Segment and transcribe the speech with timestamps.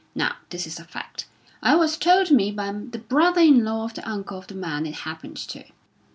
[0.15, 1.27] Now, this is a fact.
[1.61, 4.87] It was told me by the brother in law of the uncle of the man
[4.87, 5.63] it happened to."